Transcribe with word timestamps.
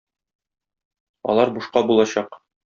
Алар 1.35 1.55
бушка 1.61 1.87
булачак. 1.93 2.45